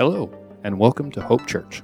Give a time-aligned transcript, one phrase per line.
[0.00, 0.30] Hello,
[0.64, 1.82] and welcome to Hope Church.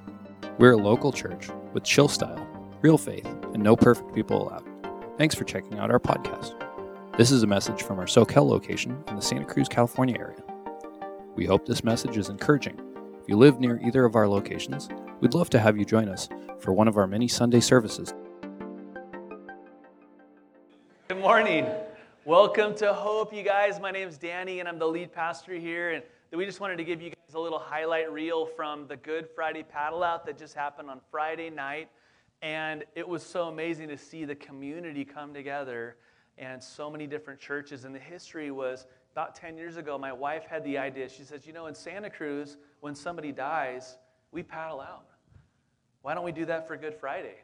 [0.57, 2.49] We're a local church with chill style,
[2.81, 4.65] real faith, and no perfect people allowed.
[5.19, 6.55] Thanks for checking out our podcast.
[7.19, 10.43] This is a message from our Soquel location in the Santa Cruz, California area.
[11.35, 12.81] We hope this message is encouraging.
[13.21, 14.89] If you live near either of our locations,
[15.21, 18.15] we'd love to have you join us for one of our many Sunday services.
[21.09, 21.67] Good morning.
[22.25, 23.79] Welcome to Hope, you guys.
[23.79, 25.91] My name is Danny, and I'm the lead pastor here.
[25.93, 26.03] And
[26.33, 29.63] we just wanted to give you guys a little highlight reel from the Good Friday
[29.63, 31.89] paddle out that just happened on Friday night.
[32.43, 35.97] And it was so amazing to see the community come together
[36.37, 37.85] and so many different churches.
[37.85, 41.09] And the history was about 10 years ago, my wife had the idea.
[41.09, 43.97] She says, You know, in Santa Cruz, when somebody dies,
[44.33, 45.07] we paddle out.
[46.03, 47.37] Why don't we do that for Good Friday?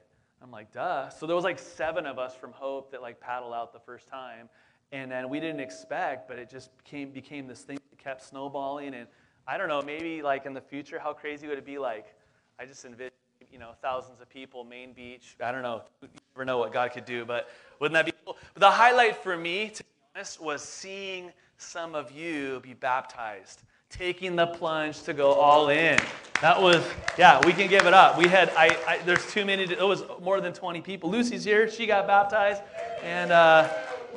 [0.42, 1.08] I'm like, duh.
[1.08, 4.08] So there was like seven of us from Hope that like paddle out the first
[4.08, 4.48] time.
[4.92, 8.94] And then we didn't expect, but it just became, became this thing that kept snowballing.
[8.94, 9.06] And
[9.48, 11.78] I don't know, maybe like in the future, how crazy would it be?
[11.78, 12.14] Like,
[12.60, 13.12] I just envision,
[13.50, 15.36] you know, thousands of people, Main Beach.
[15.42, 15.82] I don't know.
[16.02, 17.48] You never know what God could do, but
[17.80, 18.36] wouldn't that be cool?
[18.52, 23.62] But the highlight for me, to be honest, was seeing some of you be baptized
[23.92, 25.98] taking the plunge to go all in.
[26.40, 26.82] That was,
[27.18, 28.16] yeah, we can give it up.
[28.16, 31.10] We had, I, I there's too many, it was more than 20 people.
[31.10, 32.62] Lucy's here, she got baptized,
[33.02, 33.68] and uh,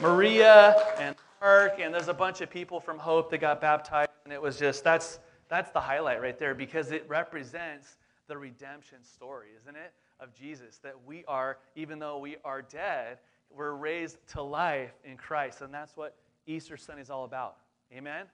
[0.01, 4.33] Maria and Mark, and there's a bunch of people from Hope that got baptized, and
[4.33, 9.49] it was just, that's, that's the highlight right there because it represents the redemption story,
[9.61, 9.93] isn't it?
[10.19, 13.19] Of Jesus, that we are, even though we are dead,
[13.53, 15.61] we're raised to life in Christ.
[15.61, 16.16] And that's what
[16.47, 17.57] Easter Sunday is all about.
[17.93, 18.25] Amen?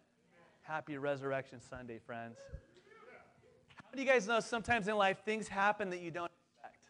[0.62, 2.38] Happy Resurrection Sunday, friends.
[3.76, 6.86] How of you guys know sometimes in life things happen that you don't expect?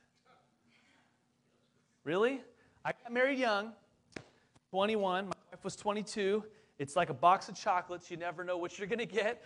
[2.04, 2.42] Really?
[2.84, 3.72] I got married young,
[4.72, 5.26] 21.
[5.26, 6.44] My wife was 22.
[6.80, 8.10] It's like a box of chocolates.
[8.10, 9.44] You never know what you're going to get.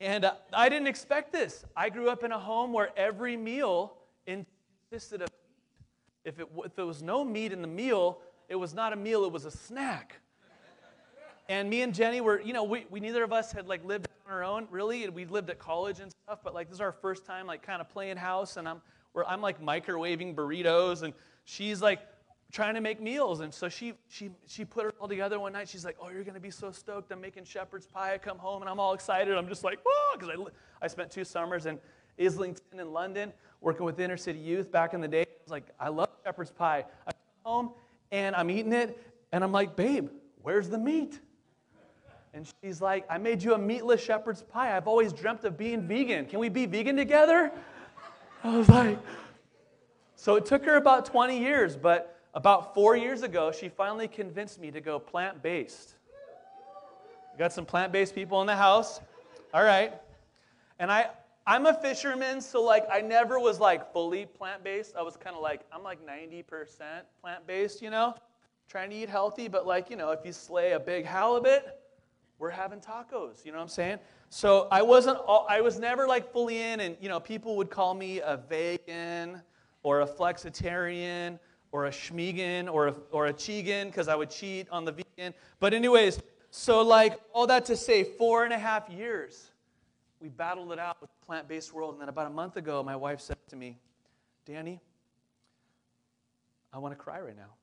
[0.00, 1.64] And uh, I didn't expect this.
[1.76, 3.94] I grew up in a home where every meal
[4.90, 5.28] consisted of
[6.24, 9.24] if it, if there was no meat in the meal, it was not a meal,
[9.24, 10.20] it was a snack.
[11.48, 14.06] And me and Jenny were, you know, we, we neither of us had like lived
[14.26, 15.08] on our own, really.
[15.08, 17.80] We lived at college and stuff, but like this is our first time like kind
[17.80, 21.14] of playing house, and I'm where I'm like microwaving burritos, and
[21.44, 22.00] she's like
[22.52, 23.40] trying to make meals.
[23.40, 25.68] And so she she she put it all together one night.
[25.68, 27.12] She's like, "Oh, you're gonna be so stoked!
[27.12, 29.36] I'm making shepherd's pie." I come home and I'm all excited.
[29.36, 31.78] I'm just like, "Whoa!" Because I I spent two summers in
[32.20, 35.22] Islington in London working with inner city youth back in the day.
[35.22, 37.70] I was like, "I love shepherd's pie." I come home
[38.10, 38.98] and I'm eating it,
[39.32, 40.08] and I'm like, "Babe,
[40.42, 41.20] where's the meat?"
[42.34, 44.76] And she's like, I made you a meatless shepherd's pie.
[44.76, 46.26] I've always dreamt of being vegan.
[46.26, 47.50] Can we be vegan together?
[48.44, 48.98] I was like,
[50.14, 54.60] so it took her about 20 years, but about four years ago, she finally convinced
[54.60, 55.94] me to go plant based.
[57.36, 59.00] Got some plant based people in the house.
[59.52, 59.92] All right.
[60.78, 61.08] And I,
[61.48, 64.94] I'm a fisherman, so like I never was like fully plant based.
[64.96, 66.44] I was kind of like, I'm like 90%
[67.20, 68.14] plant based, you know?
[68.68, 71.80] Trying to eat healthy, but like, you know, if you slay a big halibut,
[72.38, 73.44] we're having tacos.
[73.44, 73.98] You know what I'm saying?
[74.30, 77.68] So I wasn't, all, I was never like fully in, and you know, people would
[77.68, 79.42] call me a vegan
[79.82, 81.40] or a flexitarian
[81.72, 85.34] or a schmegan or a, or a chegan because I would cheat on the vegan.
[85.60, 86.20] But anyways,
[86.50, 89.50] so like all that to say, four and a half years,
[90.20, 92.96] we battled it out with the plant-based world, and then about a month ago, my
[92.96, 93.78] wife said to me,
[94.46, 94.80] "Danny,
[96.72, 97.54] I want to cry right now."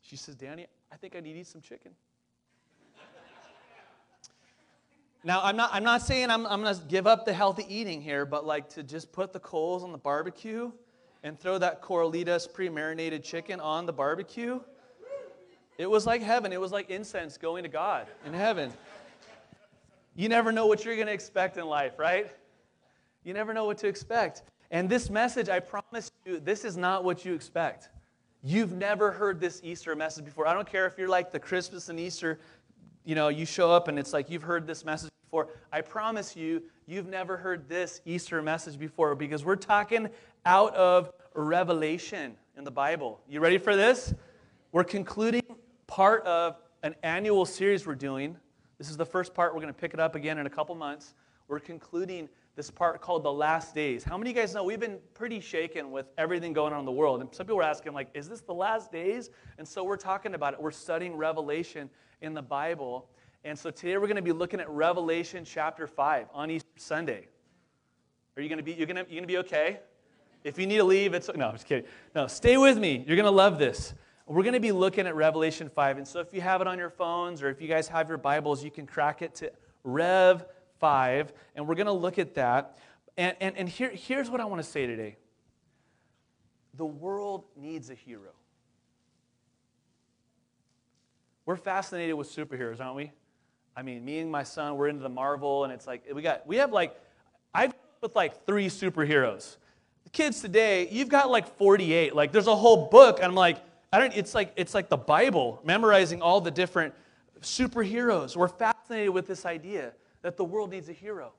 [0.00, 1.92] She says, "Danny, I think I need to eat some chicken."
[5.24, 8.02] Now, I'm not, I'm not saying I'm, I'm going to give up the healthy eating
[8.02, 10.72] here, but like to just put the coals on the barbecue
[11.22, 14.60] and throw that Corralitos pre marinated chicken on the barbecue,
[15.78, 16.52] it was like heaven.
[16.52, 18.72] It was like incense going to God in heaven.
[20.14, 22.30] You never know what you're going to expect in life, right?
[23.24, 24.42] You never know what to expect.
[24.70, 27.88] And this message, I promise you, this is not what you expect.
[28.42, 30.46] You've never heard this Easter message before.
[30.46, 32.40] I don't care if you're like the Christmas and Easter
[33.04, 35.48] you know, you show up and it's like you've heard this message before.
[35.72, 40.08] I promise you, you've never heard this Easter message before because we're talking
[40.44, 43.20] out of Revelation in the Bible.
[43.28, 44.12] You ready for this?
[44.72, 45.42] We're concluding
[45.86, 48.36] part of an annual series we're doing.
[48.78, 49.54] This is the first part.
[49.54, 51.14] We're going to pick it up again in a couple months.
[51.46, 54.02] We're concluding this part called the last days.
[54.02, 56.86] How many of you guys know we've been pretty shaken with everything going on in
[56.86, 57.20] the world?
[57.20, 59.30] And some people were asking, like, is this the last days?
[59.58, 60.60] And so we're talking about it.
[60.60, 61.88] We're studying Revelation
[62.20, 63.08] in the Bible.
[63.44, 67.28] And so today we're going to be looking at Revelation chapter 5 on Easter Sunday.
[68.36, 69.78] Are you going to be, you're going to, you're going to be okay?
[70.44, 71.88] If you need to leave, it's, no, I'm just kidding.
[72.14, 73.04] No, stay with me.
[73.06, 73.94] You're going to love this.
[74.26, 75.98] We're going to be looking at Revelation 5.
[75.98, 78.18] And so if you have it on your phones or if you guys have your
[78.18, 79.52] Bibles, you can crack it to
[79.84, 80.44] Rev
[80.80, 81.32] 5.
[81.54, 82.78] And we're going to look at that.
[83.16, 85.16] And, and, and here, here's what I want to say today
[86.74, 88.30] the world needs a hero.
[91.44, 93.12] We're fascinated with superheroes, aren't we?
[93.76, 96.46] I mean, me and my son, we're into the Marvel, and it's like we got
[96.46, 96.98] we have like
[97.54, 99.56] I've with like three superheroes.
[100.04, 102.14] The kids today, you've got like 48.
[102.14, 103.58] Like there's a whole book, I'm like,
[103.92, 104.16] I don't.
[104.16, 106.94] It's like it's like the Bible, memorizing all the different
[107.42, 108.36] superheroes.
[108.36, 111.32] We're fascinated with this idea that the world needs a hero,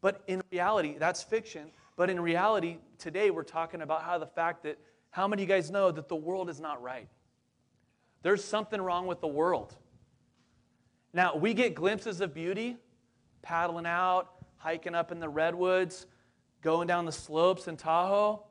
[0.00, 1.70] but in reality, that's fiction.
[1.96, 4.78] But in reality, today we're talking about how the fact that
[5.10, 7.08] how many of you guys know that the world is not right?
[8.22, 9.74] There's something wrong with the world.
[11.12, 12.76] Now, we get glimpses of beauty,
[13.40, 14.28] paddling out,
[14.58, 16.06] hiking up in the redwoods,
[16.66, 18.42] going down the slopes in Tahoe,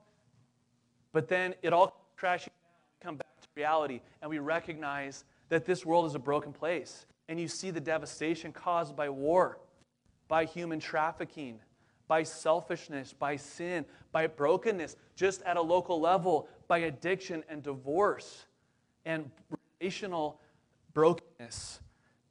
[1.12, 5.86] but then it all crashes down, come back to reality, and we recognize that this
[5.86, 7.08] world is a broken place.
[7.28, 9.60] And you see the devastation caused by war,
[10.30, 11.60] by human trafficking,
[12.08, 13.84] by selfishness, by sin,
[14.14, 18.46] by brokenness, just at a local level, by addiction and divorce
[19.04, 19.30] and
[19.82, 20.40] relational
[20.94, 21.82] brokenness,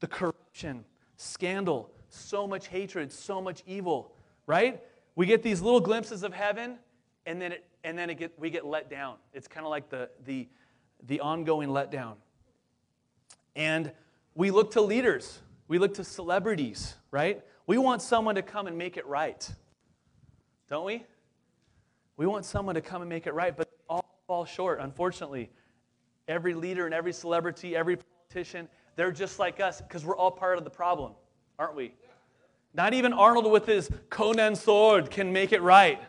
[0.00, 0.82] the corruption,
[1.18, 4.14] scandal, so much hatred, so much evil,
[4.46, 4.80] right?
[5.16, 6.78] We get these little glimpses of heaven,
[7.26, 9.16] and then, it, and then it get, we get let down.
[9.32, 10.48] It's kind of like the, the,
[11.06, 12.14] the ongoing letdown.
[13.54, 13.92] And
[14.34, 15.38] we look to leaders,
[15.68, 17.42] we look to celebrities, right?
[17.66, 19.48] We want someone to come and make it right.
[20.68, 21.04] Don't we?
[22.16, 25.50] We want someone to come and make it right, but all fall short, unfortunately.
[26.26, 30.58] Every leader and every celebrity, every politician, they're just like us because we're all part
[30.58, 31.12] of the problem,
[31.58, 31.94] aren't we?
[32.74, 36.02] Not even Arnold with his Conan sword can make it right.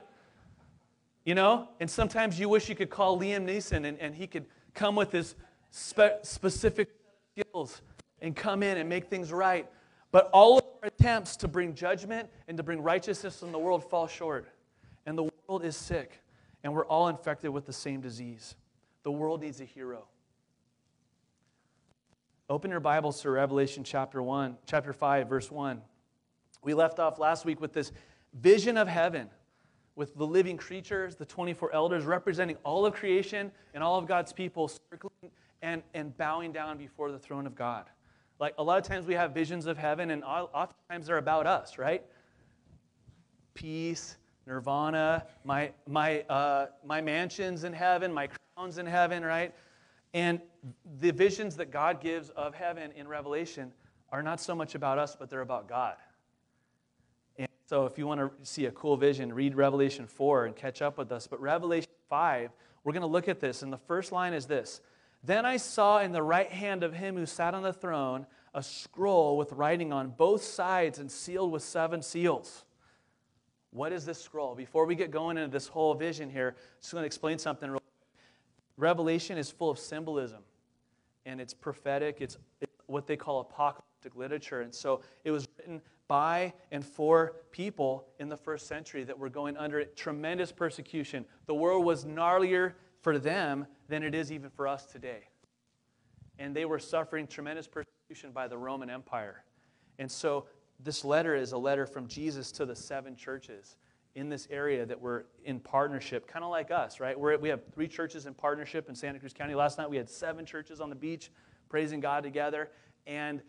[1.23, 1.69] You know?
[1.79, 5.12] And sometimes you wish you could call Liam Neeson and, and he could come with
[5.12, 5.35] his
[5.69, 6.89] spe- specific
[7.31, 7.81] skills
[8.19, 9.69] and come in and make things right.
[10.12, 13.88] But all of our attempts to bring judgment and to bring righteousness in the world
[13.89, 14.47] fall short.
[15.06, 16.19] And the world is sick,
[16.63, 18.56] and we're all infected with the same disease.
[19.03, 20.07] The world needs a hero.
[22.50, 25.81] Open your Bibles to Revelation chapter 1, chapter 5, verse 1.
[26.65, 27.91] We left off last week with this
[28.33, 29.29] vision of heaven
[29.95, 34.33] with the living creatures, the 24 elders representing all of creation and all of God's
[34.33, 35.31] people circling
[35.62, 37.85] and, and bowing down before the throne of God.
[38.39, 41.77] Like a lot of times we have visions of heaven, and oftentimes they're about us,
[41.77, 42.03] right?
[43.53, 44.17] Peace,
[44.47, 49.53] nirvana, my, my, uh, my mansions in heaven, my crowns in heaven, right?
[50.15, 50.41] And
[51.00, 53.71] the visions that God gives of heaven in Revelation
[54.09, 55.95] are not so much about us, but they're about God.
[57.67, 60.97] So if you want to see a cool vision, read Revelation 4 and catch up
[60.97, 61.25] with us.
[61.25, 62.51] But Revelation 5,
[62.83, 63.63] we're going to look at this.
[63.63, 64.81] And the first line is this
[65.23, 68.62] Then I saw in the right hand of him who sat on the throne a
[68.62, 72.63] scroll with writing on both sides and sealed with seven seals.
[73.71, 74.56] What is this scroll?
[74.56, 77.69] Before we get going into this whole vision here, I'm just going to explain something.
[77.69, 77.81] Real
[78.77, 80.44] Revelation is full of symbolism,
[81.25, 82.17] and it's prophetic.
[82.19, 84.62] It's, it's what they call apocalyptic literature.
[84.62, 89.30] And so it was written by and for people in the first century that were
[89.30, 91.25] going under tremendous persecution.
[91.48, 95.29] The world was gnarlier for them than it is even for us today.
[96.38, 99.44] And they were suffering tremendous persecution by the Roman Empire.
[100.00, 100.46] And so
[100.79, 103.77] this letter is a letter from Jesus to the seven churches
[104.15, 107.20] in this area that were in partnership, kind of like us, right?
[107.20, 109.56] We're, we have three churches in partnership in Santa Cruz County.
[109.56, 111.32] Last night we had seven churches on the beach
[111.70, 112.70] praising God together.
[113.08, 113.41] And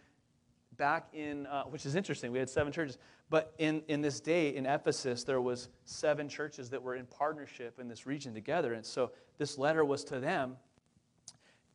[0.77, 2.99] back in, uh, which is interesting, we had seven churches.
[3.29, 7.79] But in, in this day in Ephesus, there was seven churches that were in partnership
[7.81, 8.75] in this region together.
[8.75, 10.57] And so this letter was to them.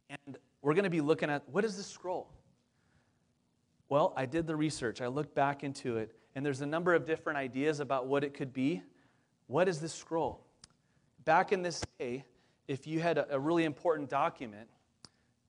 [0.10, 2.29] And we're going to be looking at what is this scroll?
[3.89, 7.05] Well, I did the research, I looked back into it, and there's a number of
[7.05, 8.81] different ideas about what it could be.
[9.48, 10.46] What is this scroll?
[11.25, 12.24] Back in this day,
[12.70, 14.70] if you had a, a really important document,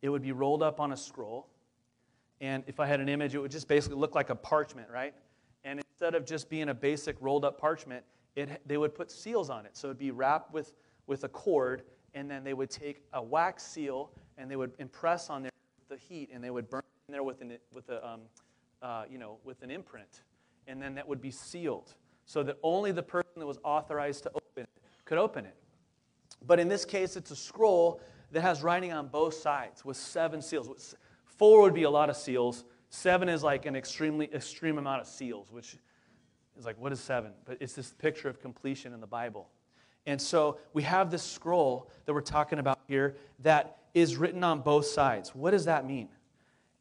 [0.02, 1.46] it would be rolled up on a scroll.
[2.42, 5.14] And if I had an image, it would just basically look like a parchment, right?
[5.62, 9.48] And instead of just being a basic rolled up parchment, it, they would put seals
[9.48, 9.76] on it.
[9.76, 10.74] So it would be wrapped with,
[11.06, 11.84] with a cord,
[12.14, 15.52] and then they would take a wax seal and they would impress on there
[15.88, 18.20] the heat, and they would burn in there with, an, with, a, um,
[18.80, 20.22] uh, you know, with an imprint.
[20.66, 21.94] And then that would be sealed
[22.24, 25.54] so that only the person that was authorized to open it could open it.
[26.44, 28.00] But in this case, it's a scroll
[28.32, 30.94] that has writing on both sides with seven seals.
[31.42, 32.62] Four would be a lot of seals.
[32.88, 35.76] Seven is like an extremely extreme amount of seals, which
[36.56, 37.32] is like, what is seven?
[37.44, 39.48] But it's this picture of completion in the Bible.
[40.06, 44.60] And so we have this scroll that we're talking about here that is written on
[44.60, 45.34] both sides.
[45.34, 46.10] What does that mean?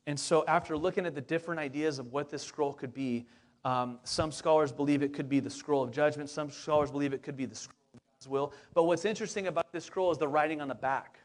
[0.06, 3.26] And so, after looking at the different ideas of what this scroll could be,
[3.66, 6.30] Um, some scholars believe it could be the scroll of judgment.
[6.30, 8.54] Some scholars believe it could be the scroll of God's will.
[8.76, 11.20] But what's interesting about this scroll is the writing on the back.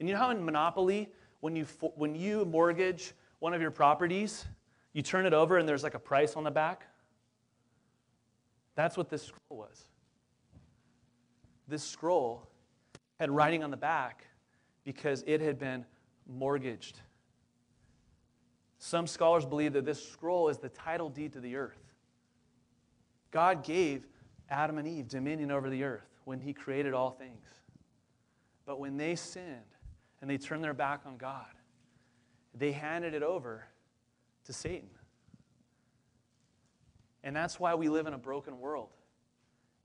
[0.00, 1.66] And you know how in Monopoly, when you,
[1.96, 4.44] when you mortgage one of your properties,
[4.92, 6.86] you turn it over and there's like a price on the back?
[8.74, 9.84] That's what this scroll was.
[11.68, 12.48] This scroll
[13.18, 14.26] had writing on the back
[14.84, 15.84] because it had been
[16.26, 17.00] mortgaged.
[18.78, 21.92] Some scholars believe that this scroll is the title deed to the earth.
[23.30, 24.06] God gave
[24.48, 27.46] Adam and Eve dominion over the earth when he created all things.
[28.66, 29.76] But when they sinned
[30.20, 31.46] and they turned their back on God,
[32.54, 33.64] they handed it over
[34.44, 34.90] to Satan.
[37.22, 38.88] And that's why we live in a broken world.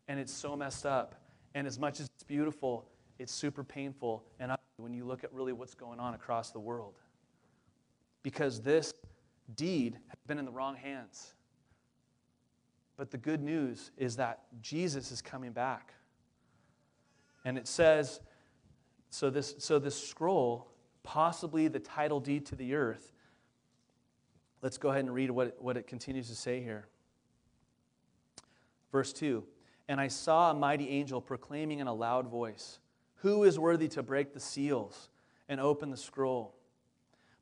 [0.07, 1.15] And it's so messed up.
[1.53, 2.87] And as much as it's beautiful,
[3.19, 6.95] it's super painful and when you look at really what's going on across the world.
[8.23, 8.93] Because this
[9.55, 11.33] deed has been in the wrong hands.
[12.97, 15.93] But the good news is that Jesus is coming back.
[17.43, 18.19] And it says,
[19.09, 20.67] so this, so this scroll,
[21.03, 23.13] possibly the title deed to the earth,
[24.61, 26.87] let's go ahead and read what, what it continues to say here.
[28.91, 29.43] Verse 2
[29.87, 32.79] And I saw a mighty angel proclaiming in a loud voice,
[33.17, 35.09] Who is worthy to break the seals
[35.47, 36.55] and open the scroll?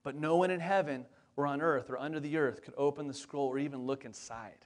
[0.03, 1.05] But no one in heaven
[1.36, 4.65] or on earth or under the earth could open the scroll or even look inside.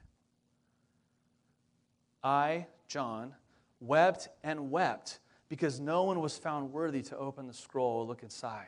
[2.24, 3.36] I, John,
[3.80, 8.24] wept and wept because no one was found worthy to open the scroll or look
[8.24, 8.68] inside.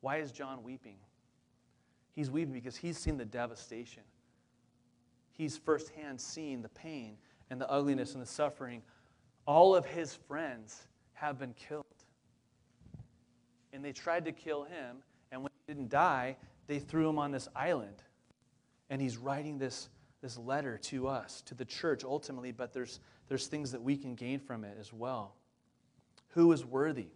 [0.00, 0.96] Why is John weeping?
[2.14, 4.02] He's weeping because he's seen the devastation.
[5.32, 7.16] He's firsthand seen the pain
[7.52, 8.82] and the ugliness and the suffering,
[9.46, 11.84] all of his friends have been killed.
[13.74, 17.30] And they tried to kill him, and when he didn't die, they threw him on
[17.30, 18.02] this island.
[18.88, 19.90] And he's writing this,
[20.22, 24.14] this letter to us, to the church ultimately, but there's, there's things that we can
[24.14, 25.34] gain from it as well.
[26.32, 27.08] Who is worthy?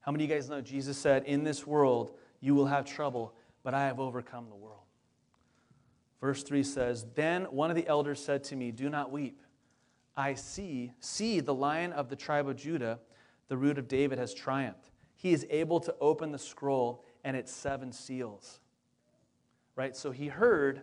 [0.00, 3.34] How many of you guys know Jesus said, In this world you will have trouble,
[3.62, 4.82] but I have overcome the world?
[6.20, 9.40] Verse 3 says, Then one of the elders said to me, Do not weep.
[10.16, 13.00] I see, see the lion of the tribe of Judah,
[13.48, 14.90] the root of David, has triumphed.
[15.16, 18.60] He is able to open the scroll and its seven seals.
[19.74, 19.96] Right?
[19.96, 20.82] So he heard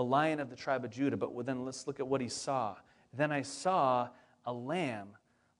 [0.00, 2.74] the lion of the tribe of Judah, but then let's look at what he saw.
[3.12, 4.08] Then I saw
[4.46, 5.08] a lamb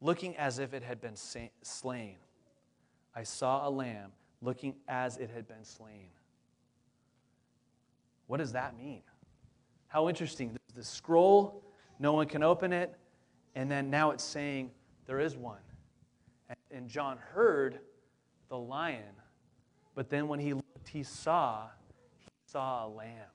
[0.01, 2.17] looking as if it had been slain.
[3.15, 6.09] I saw a lamb looking as it had been slain.
[8.29, 9.03] What does that mean?
[9.89, 10.57] How interesting.
[10.75, 11.63] The scroll,
[11.99, 12.97] no one can open it,
[13.55, 14.71] and then now it's saying
[15.05, 15.61] there is one.
[16.71, 17.81] And John heard
[18.49, 19.21] the lion,
[19.95, 21.67] but then when he looked, he saw,
[22.21, 23.29] he saw a lamb.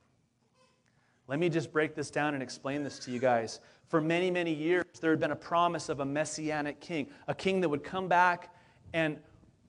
[1.28, 3.60] Let me just break this down and explain this to you guys.
[3.88, 7.62] For many, many years, there had been a promise of a messianic king, a king
[7.62, 8.54] that would come back
[8.94, 9.18] and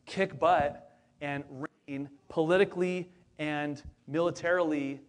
[0.04, 1.44] kick butt and
[1.88, 5.00] reign politically and militarily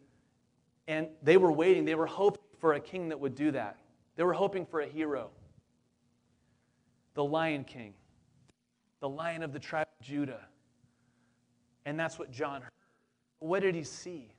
[0.87, 3.77] and they were waiting, they were hoping for a king that would do that.
[4.15, 5.29] They were hoping for a hero.
[7.13, 7.93] The Lion King,
[8.99, 10.45] the Lion of the tribe of Judah.
[11.85, 12.71] And that's what John heard.
[13.39, 14.29] What did he see?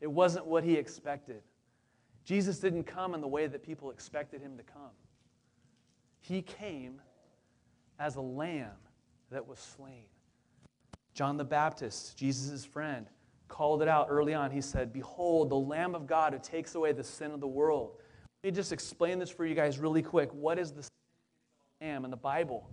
[0.00, 1.42] It wasn't what he expected.
[2.24, 4.92] Jesus didn't come in the way that people expected him to come.
[6.20, 7.00] He came
[7.98, 8.76] as a lamb
[9.30, 10.04] that was slain.
[11.14, 13.06] John the Baptist, Jesus' friend,
[13.48, 14.50] called it out early on.
[14.50, 17.96] He said, Behold, the Lamb of God who takes away the sin of the world.
[18.42, 20.30] Let me just explain this for you guys really quick.
[20.32, 20.86] What is the
[21.80, 22.70] lamb in the Bible?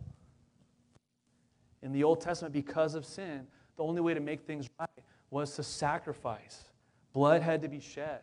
[1.82, 4.90] In the Old Testament, because of sin, the only way to make things right
[5.30, 6.64] was to sacrifice.
[7.14, 8.22] Blood had to be shed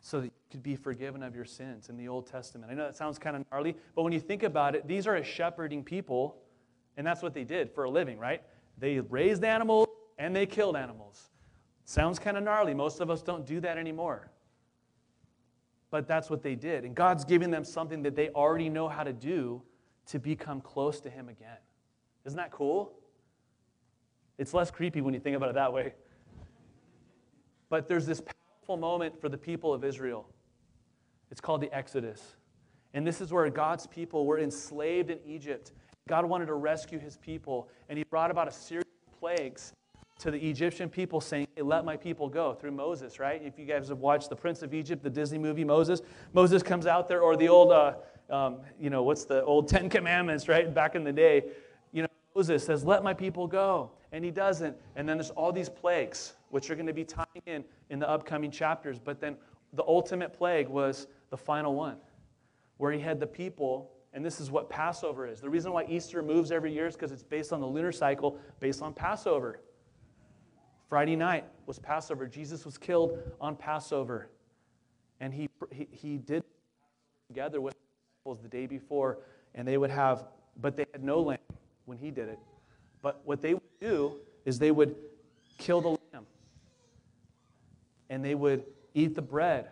[0.00, 2.72] so that you could be forgiven of your sins in the Old Testament.
[2.72, 5.16] I know that sounds kind of gnarly, but when you think about it, these are
[5.16, 6.36] a shepherding people,
[6.96, 8.42] and that's what they did for a living, right?
[8.78, 9.88] They raised animals
[10.18, 11.30] and they killed animals.
[11.84, 12.72] Sounds kind of gnarly.
[12.72, 14.30] Most of us don't do that anymore.
[15.90, 16.84] But that's what they did.
[16.84, 19.62] And God's giving them something that they already know how to do
[20.06, 21.58] to become close to Him again.
[22.24, 22.92] Isn't that cool?
[24.38, 25.94] It's less creepy when you think about it that way.
[27.70, 30.28] But there's this powerful moment for the people of Israel.
[31.30, 32.36] It's called the Exodus.
[32.92, 35.72] And this is where God's people were enslaved in Egypt.
[36.08, 39.72] God wanted to rescue his people, and he brought about a series of plagues
[40.18, 43.40] to the Egyptian people saying, hey, Let my people go through Moses, right?
[43.42, 46.86] If you guys have watched The Prince of Egypt, the Disney movie Moses, Moses comes
[46.86, 47.94] out there, or the old, uh,
[48.28, 50.72] um, you know, what's the old Ten Commandments, right?
[50.74, 51.44] Back in the day,
[51.92, 53.92] you know, Moses says, Let my people go.
[54.12, 54.76] and he doesn't.
[54.96, 58.08] And then there's all these plagues, which are going to be tying in in the
[58.08, 58.98] upcoming chapters.
[58.98, 59.36] But then
[59.72, 61.96] the ultimate plague was the final one,
[62.76, 65.40] where he had the people, and this is what Passover is.
[65.40, 68.38] The reason why Easter moves every year is because it's based on the lunar cycle,
[68.58, 69.60] based on Passover.
[70.88, 72.26] Friday night was Passover.
[72.26, 74.28] Jesus was killed on Passover.
[75.20, 76.42] And he, he, he did
[77.28, 77.80] together with the
[78.18, 79.18] disciples the day before,
[79.54, 80.24] and they would have,
[80.60, 81.38] but they had no lamb
[81.84, 82.38] when he did it.
[83.02, 84.96] But what they would do is they would
[85.58, 86.26] kill the lamb,
[88.10, 89.68] and they would eat the bread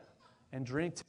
[0.53, 1.03] and drink the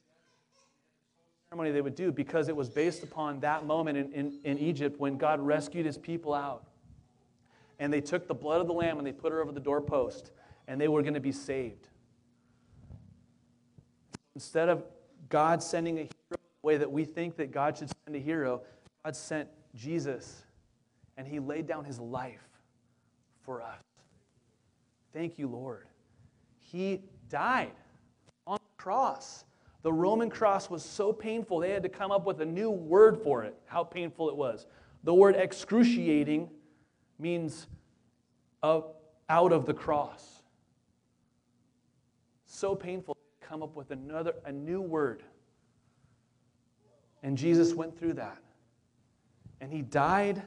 [1.50, 5.00] ceremony they would do because it was based upon that moment in, in, in, Egypt
[5.00, 6.66] when God rescued his people out.
[7.78, 10.32] And they took the blood of the lamb and they put it over the doorpost,
[10.68, 11.88] and they were going to be saved.
[14.36, 14.84] Instead of
[15.30, 18.64] God sending a hero the way that we think that God should send a hero,
[19.06, 20.44] God sent Jesus,
[21.16, 22.48] and he laid down his life
[23.44, 23.82] for us.
[25.14, 25.88] Thank you, Lord.
[26.60, 27.72] He died
[28.46, 29.46] on the cross.
[29.82, 33.18] The Roman cross was so painful, they had to come up with a new word
[33.24, 34.66] for it, how painful it was.
[35.04, 36.50] The word excruciating
[37.18, 37.68] means
[38.62, 38.92] of,
[39.30, 40.44] out of the cross.
[42.46, 45.24] So painful, come up with another, a new word.
[47.24, 48.40] And Jesus went through that.
[49.62, 50.42] And he died.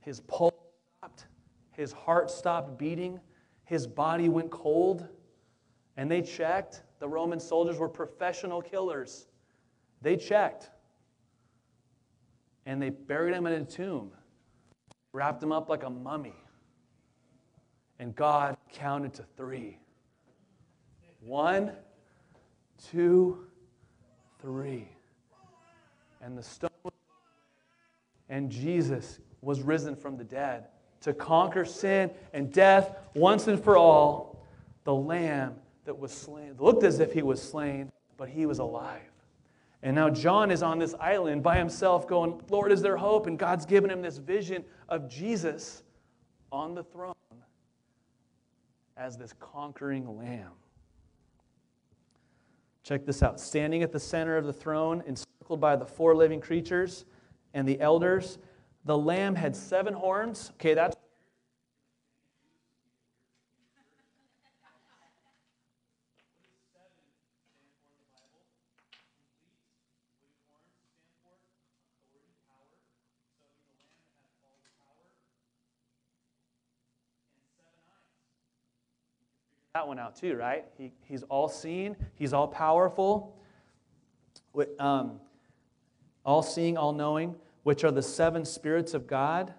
[0.00, 0.54] His pulse
[0.98, 1.26] stopped.
[1.72, 3.20] His heart stopped beating.
[3.64, 5.06] His body went cold.
[6.00, 6.80] And they checked.
[6.98, 9.26] The Roman soldiers were professional killers.
[10.00, 10.70] They checked.
[12.64, 14.10] And they buried him in a tomb,
[15.12, 16.42] wrapped him up like a mummy.
[17.98, 19.76] And God counted to three.
[21.20, 21.72] One,
[22.90, 23.44] two,
[24.40, 24.88] three.
[26.22, 26.70] And the stone
[28.30, 30.68] and Jesus was risen from the dead
[31.02, 34.46] to conquer sin and death once and for all.
[34.84, 35.56] The Lamb
[35.90, 39.10] that was slain looked as if he was slain, but he was alive.
[39.82, 43.26] And now John is on this island by himself, going, Lord, is there hope?
[43.26, 45.82] And God's given him this vision of Jesus
[46.52, 47.14] on the throne
[48.96, 50.52] as this conquering lamb.
[52.84, 53.40] Check this out.
[53.40, 57.04] Standing at the center of the throne, encircled by the four living creatures
[57.52, 58.38] and the elders,
[58.84, 60.52] the lamb had seven horns.
[60.54, 60.94] Okay, that's
[79.80, 80.66] that one out too, right?
[80.76, 83.34] He, he's all seeing, he's all powerful,
[84.78, 85.18] um,
[86.22, 89.54] all seeing, all knowing, which are the seven spirits of God,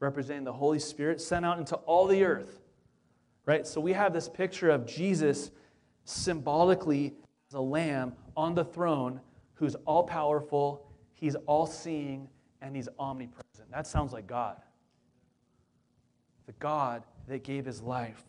[0.00, 2.60] representing the Holy Spirit, sent out into all the earth.
[3.46, 3.66] Right?
[3.66, 5.50] So we have this picture of Jesus
[6.04, 7.14] symbolically
[7.48, 9.18] as a lamb on the throne
[9.54, 12.28] who's all powerful, he's all seeing,
[12.60, 13.70] and he's omnipresent.
[13.70, 14.60] That sounds like God.
[16.44, 18.22] The God that gave his life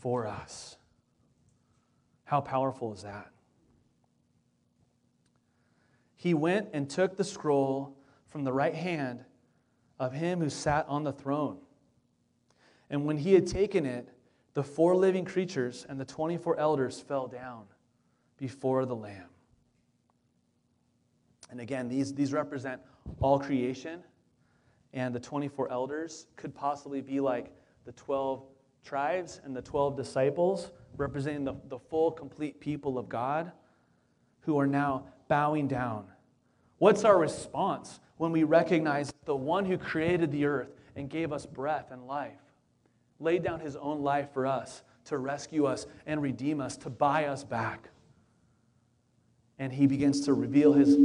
[0.00, 0.78] for us.
[2.30, 3.28] How powerful is that?
[6.14, 7.96] He went and took the scroll
[8.28, 9.24] from the right hand
[9.98, 11.58] of him who sat on the throne.
[12.88, 14.08] And when he had taken it,
[14.54, 17.64] the four living creatures and the 24 elders fell down
[18.36, 19.30] before the Lamb.
[21.50, 22.80] And again, these, these represent
[23.18, 24.04] all creation.
[24.92, 27.52] And the 24 elders could possibly be like
[27.84, 28.44] the 12
[28.84, 33.50] tribes and the 12 disciples, representing the, the full, complete people of God,
[34.42, 36.04] who are now bowing down.
[36.78, 41.46] What's our response when we recognize the one who created the earth and gave us
[41.46, 42.40] breath and life,
[43.18, 47.26] laid down his own life for us to rescue us and redeem us, to buy
[47.26, 47.90] us back?
[49.58, 50.96] And he begins to reveal his,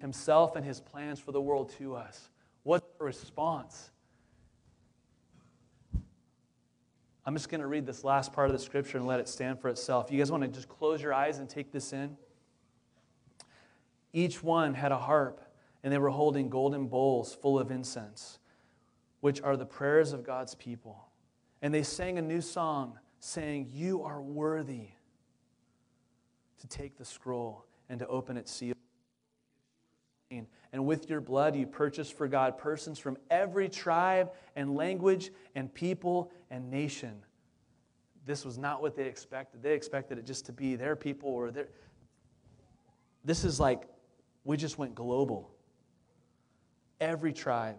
[0.00, 2.30] himself and his plans for the world to us.
[2.62, 3.90] What's the response?
[7.26, 9.58] I'm just going to read this last part of the scripture and let it stand
[9.60, 10.10] for itself.
[10.10, 12.16] You guys want to just close your eyes and take this in?
[14.12, 15.40] Each one had a harp,
[15.82, 18.38] and they were holding golden bowls full of incense,
[19.20, 21.08] which are the prayers of God's people.
[21.62, 24.88] And they sang a new song, saying, You are worthy
[26.60, 28.74] to take the scroll and to open its seal.
[30.30, 35.72] And with your blood, you purchased for God persons from every tribe and language and
[35.72, 37.22] people and nation.
[38.26, 39.62] This was not what they expected.
[39.62, 41.68] They expected it just to be their people or their.
[43.24, 43.84] This is like
[44.44, 45.50] we just went global.
[47.00, 47.76] Every tribe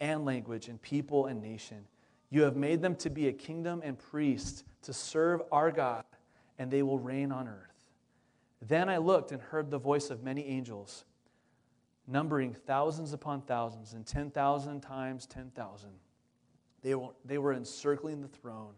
[0.00, 1.84] and language and people and nation.
[2.30, 6.04] You have made them to be a kingdom and priests to serve our God,
[6.58, 7.66] and they will reign on earth.
[8.62, 11.04] Then I looked and heard the voice of many angels,
[12.10, 15.90] numbering thousands upon thousands and 10,000 times 10,000.
[16.82, 18.74] They were, they were encircling the throne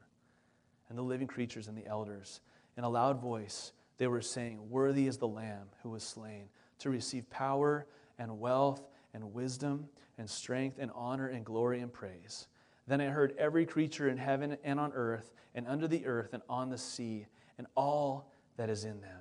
[0.88, 2.40] and the living creatures and the elders.
[2.76, 6.48] In a loud voice, they were saying, Worthy is the Lamb who was slain
[6.80, 7.86] to receive power
[8.18, 8.82] and wealth
[9.14, 12.48] and wisdom and strength and honor and glory and praise.
[12.86, 16.42] Then I heard every creature in heaven and on earth and under the earth and
[16.48, 17.26] on the sea
[17.58, 19.20] and all that is in them,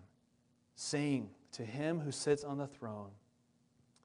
[0.75, 3.11] saying to him who sits on the throne,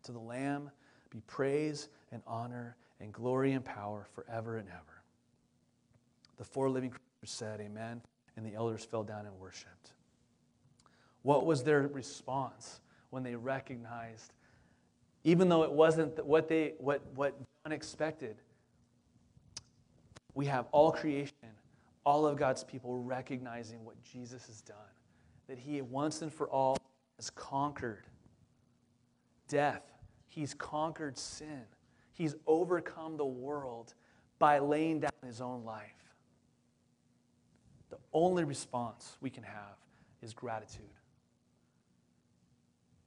[0.06, 0.70] to the Lamb
[1.10, 5.02] be praise and honor and glory and power forever and ever.
[6.36, 8.02] The four living creatures said, Amen,
[8.36, 9.92] and the elders fell down and worshiped.
[11.22, 14.32] What was their response when they recognized,
[15.24, 18.36] even though it wasn't what they what what John expected,
[20.34, 21.34] we have all creation,
[22.04, 24.76] all of God's people recognizing what Jesus has done,
[25.48, 26.76] that he once and for all
[27.18, 28.04] has conquered
[29.48, 29.82] death,
[30.36, 31.64] he's conquered sin,
[32.12, 33.94] he's overcome the world
[34.38, 35.90] by laying down his own life.
[37.90, 39.76] The only response we can have
[40.22, 40.84] is gratitude.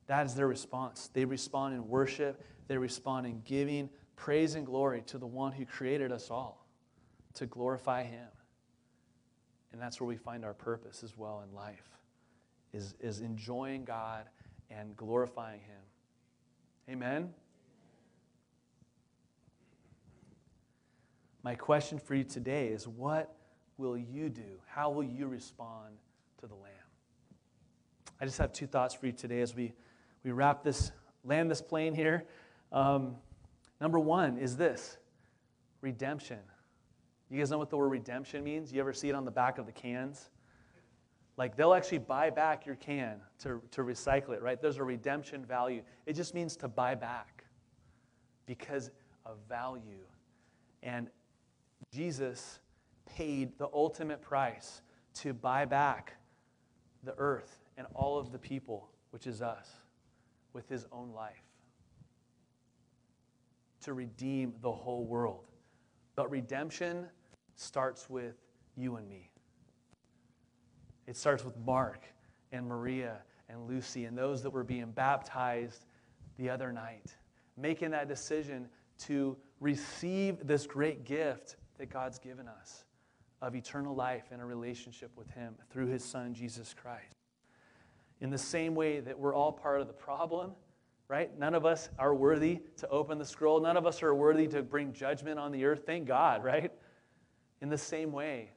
[0.07, 1.11] That is their response.
[1.13, 5.65] They respond in worship, they respond in giving praise and glory to the one who
[5.65, 6.65] created us all
[7.35, 8.27] to glorify Him.
[9.71, 11.87] And that's where we find our purpose as well in life,
[12.73, 14.25] is, is enjoying God
[14.71, 15.78] and glorifying Him.
[16.89, 17.29] Amen?
[21.43, 23.35] My question for you today is what
[23.77, 24.59] will you do?
[24.65, 25.97] How will you respond
[26.39, 26.71] to the Lamb?
[28.19, 29.73] I just have two thoughts for you today as we,
[30.23, 30.91] we wrap this,
[31.23, 32.25] land this plane here.
[32.71, 33.15] Um,
[33.79, 34.97] number one is this
[35.81, 36.39] redemption.
[37.29, 38.73] You guys know what the word redemption means?
[38.73, 40.31] You ever see it on the back of the cans?
[41.39, 44.61] Like they'll actually buy back your can to, to recycle it, right?
[44.61, 45.83] There's a redemption value.
[46.05, 47.45] It just means to buy back
[48.45, 48.91] because
[49.25, 50.03] of value.
[50.83, 51.07] And
[51.93, 52.59] Jesus
[53.05, 54.81] paid the ultimate price
[55.13, 56.17] to buy back
[57.05, 59.69] the earth and all of the people, which is us,
[60.51, 61.45] with his own life.
[63.83, 65.45] To redeem the whole world.
[66.17, 67.05] But redemption
[67.55, 68.35] starts with
[68.75, 69.28] you and me.
[71.09, 72.03] It starts with Mark
[72.51, 75.87] and Maria and Lucy and those that were being baptized
[76.37, 77.15] the other night,
[77.57, 78.67] making that decision
[78.99, 82.83] to receive this great gift that God's given us
[83.41, 87.15] of eternal life and a relationship with Him through His Son, Jesus Christ.
[88.21, 90.51] In the same way that we're all part of the problem,
[91.07, 91.35] right?
[91.39, 93.59] None of us are worthy to open the scroll.
[93.59, 95.87] None of us are worthy to bring judgment on the earth.
[95.87, 96.71] Thank God, right?
[97.61, 98.51] In the same way,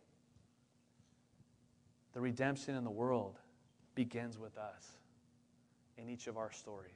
[2.13, 3.39] the redemption in the world
[3.95, 4.93] begins with us
[5.99, 6.93] in each of our stories.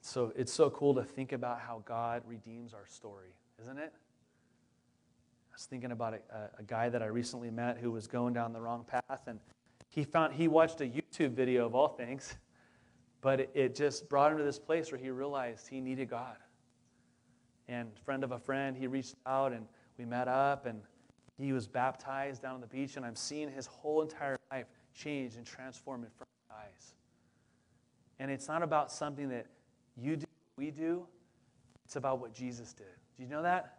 [0.00, 3.92] So it's so cool to think about how God redeems our story, isn't it?
[3.92, 8.54] I was thinking about a, a, guy that I recently met who was going down
[8.54, 9.38] the wrong path, and
[9.90, 12.36] he found he watched a YouTube video of all things,
[13.20, 16.36] but it, it just brought him to this place where he realized he needed God
[17.68, 19.66] and friend of a friend, he reached out and
[19.98, 20.80] we met up and
[21.36, 25.36] he was baptized down on the beach and I'm seeing his whole entire life change
[25.36, 26.94] and transform in front of my eyes.
[28.18, 29.46] And it's not about something that
[29.96, 31.06] you do, we do.
[31.84, 32.86] It's about what Jesus did.
[33.16, 33.78] Do you know that?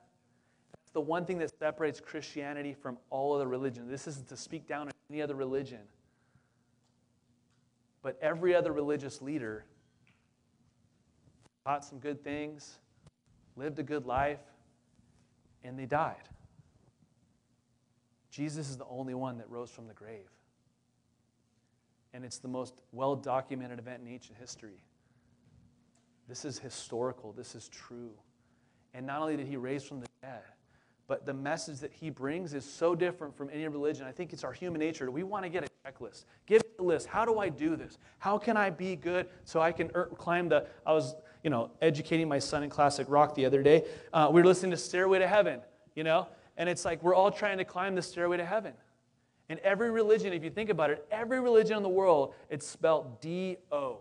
[0.74, 3.90] That's the one thing that separates Christianity from all other religions.
[3.90, 5.82] This isn't to speak down on any other religion.
[8.02, 9.66] But every other religious leader
[11.66, 12.80] taught some good things,
[13.56, 14.40] lived a good life,
[15.64, 16.30] and they died.
[18.30, 20.30] Jesus is the only one that rose from the grave.
[22.14, 24.84] And it's the most well documented event in ancient history.
[26.28, 28.12] This is historical, this is true.
[28.94, 30.42] And not only did he raise from the dead,
[31.08, 34.06] but the message that he brings is so different from any religion.
[34.06, 35.10] I think it's our human nature.
[35.10, 36.26] We want to get a checklist.
[36.46, 37.08] Give me a list.
[37.08, 37.98] How do I do this?
[38.20, 40.68] How can I be good so I can er- climb the.
[40.86, 43.86] I was you know, educating my son in classic rock the other day.
[44.14, 45.62] Uh, we were listening to Stairway to Heaven,
[45.96, 48.74] you know, and it's like we're all trying to climb the stairway to heaven.
[49.48, 53.20] And every religion, if you think about it, every religion in the world, it's spelled
[53.22, 54.00] D O.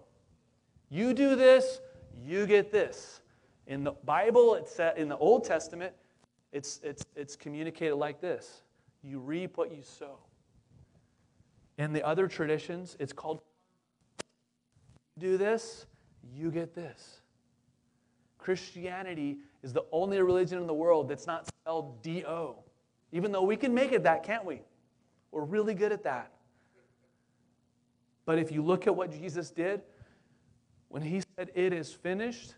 [0.91, 1.81] You do this,
[2.25, 3.21] you get this.
[3.67, 5.93] In the Bible, it's in the Old Testament,
[6.53, 8.63] it's, it's, it's communicated like this
[9.05, 10.19] you reap what you sow.
[11.79, 13.41] In the other traditions, it's called
[15.19, 15.87] do this,
[16.35, 17.21] you get this.
[18.49, 22.57] Christianity is the only religion in the world that's not spelled D O.
[23.13, 24.63] Even though we can make it that, can't we?
[25.33, 26.33] We're really good at that.
[28.25, 29.83] But if you look at what Jesus did,
[30.89, 32.55] when he said, It is finished,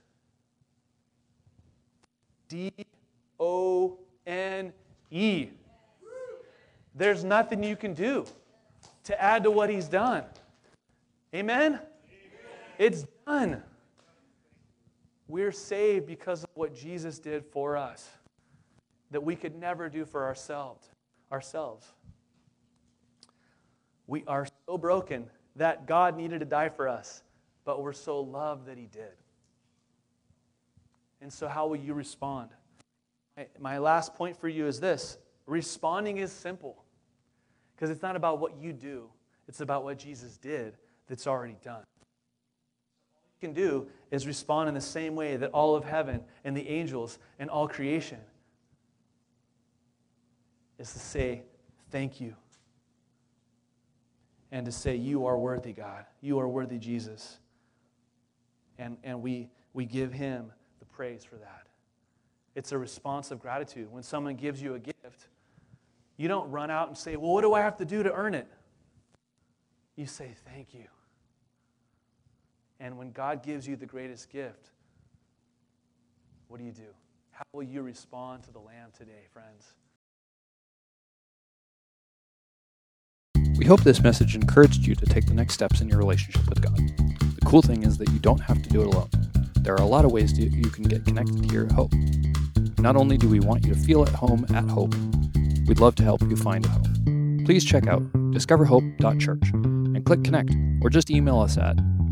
[2.46, 2.70] D
[3.40, 3.98] O
[4.29, 4.72] N
[5.11, 5.48] E.
[6.94, 8.26] There's nothing you can do
[9.03, 10.22] to add to what he's done.
[11.35, 11.72] Amen?
[11.72, 11.81] Amen?
[12.79, 13.64] It's done.
[15.31, 18.09] We're saved because of what Jesus did for us
[19.12, 20.88] that we could never do for ourselves.
[21.31, 21.87] Ourselves.
[24.09, 27.23] We are so broken that God needed to die for us,
[27.64, 29.12] but we're so loved that he did.
[31.21, 32.51] And so how will you respond?
[33.61, 35.16] My last point for you is this.
[35.47, 36.83] Responding is simple.
[37.77, 39.09] Because it's not about what you do,
[39.47, 41.85] it's about what Jesus did that's already done.
[43.40, 47.18] Can do is respond in the same way that all of heaven and the angels
[47.38, 48.18] and all creation
[50.79, 51.42] is to say,
[51.90, 52.37] Thank you.
[54.53, 56.05] And to say, You are worthy, God.
[56.20, 57.38] You are worthy, Jesus.
[58.79, 61.66] And, and we, we give him the praise for that.
[62.55, 63.90] It's a response of gratitude.
[63.90, 65.29] When someone gives you a gift,
[66.16, 68.35] you don't run out and say, Well, what do I have to do to earn
[68.35, 68.48] it?
[69.96, 70.85] You say, Thank you.
[72.81, 74.71] And when God gives you the greatest gift,
[76.49, 76.88] what do you do?
[77.31, 79.75] How will you respond to the Lamb today, friends?
[83.57, 86.62] We hope this message encouraged you to take the next steps in your relationship with
[86.62, 86.77] God.
[86.77, 89.11] The cool thing is that you don't have to do it alone.
[89.57, 91.93] There are a lot of ways to, you can get connected here at Hope.
[92.79, 94.95] Not only do we want you to feel at home at Hope,
[95.71, 97.45] We'd love to help you find a home.
[97.47, 101.77] Please check out discoverhope.church and click connect or just email us at